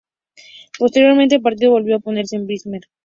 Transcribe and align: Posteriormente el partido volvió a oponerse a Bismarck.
Posteriormente 0.79 1.35
el 1.35 1.43
partido 1.43 1.69
volvió 1.69 1.93
a 1.93 1.97
oponerse 1.99 2.35
a 2.35 2.39
Bismarck. 2.39 2.89